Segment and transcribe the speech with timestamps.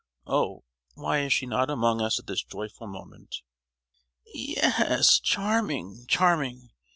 [0.25, 0.63] Oh,
[0.95, 3.35] why is she not among us at this joyful moment!"
[4.25, 6.71] "Ye—yes; charming—charming!